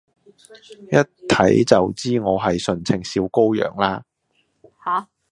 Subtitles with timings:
[0.91, 4.03] 一睇就知我係純情小羔羊啦？